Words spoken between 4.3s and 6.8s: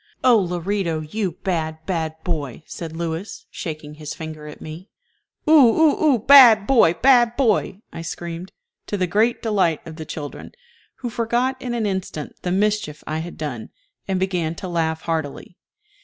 at me. "Oo oo oo, bad